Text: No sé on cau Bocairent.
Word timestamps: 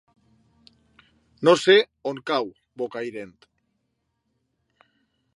No 1.49 1.53
sé 1.63 1.75
on 2.11 2.21
cau 2.31 2.49
Bocairent. 2.83 3.35